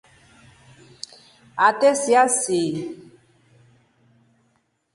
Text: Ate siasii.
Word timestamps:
Ate 1.67 1.89
siasii. 2.01 2.69